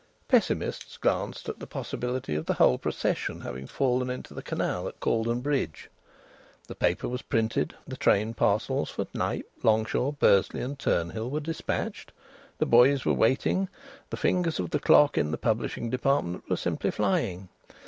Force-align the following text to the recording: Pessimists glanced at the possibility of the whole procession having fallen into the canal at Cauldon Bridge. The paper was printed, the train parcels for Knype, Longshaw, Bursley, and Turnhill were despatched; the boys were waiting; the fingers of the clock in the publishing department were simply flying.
Pessimists 0.27 0.97
glanced 0.97 1.47
at 1.47 1.59
the 1.59 1.67
possibility 1.67 2.33
of 2.33 2.47
the 2.47 2.55
whole 2.55 2.79
procession 2.79 3.41
having 3.41 3.67
fallen 3.67 4.09
into 4.09 4.33
the 4.33 4.41
canal 4.41 4.87
at 4.87 4.99
Cauldon 4.99 5.41
Bridge. 5.41 5.91
The 6.67 6.73
paper 6.73 7.07
was 7.07 7.21
printed, 7.21 7.75
the 7.87 7.95
train 7.97 8.33
parcels 8.33 8.89
for 8.89 9.05
Knype, 9.13 9.47
Longshaw, 9.61 10.13
Bursley, 10.13 10.61
and 10.61 10.79
Turnhill 10.79 11.29
were 11.29 11.39
despatched; 11.39 12.11
the 12.57 12.65
boys 12.65 13.05
were 13.05 13.13
waiting; 13.13 13.69
the 14.09 14.17
fingers 14.17 14.59
of 14.59 14.71
the 14.71 14.79
clock 14.79 15.19
in 15.19 15.29
the 15.29 15.37
publishing 15.37 15.91
department 15.91 16.49
were 16.49 16.57
simply 16.57 16.89
flying. 16.89 17.49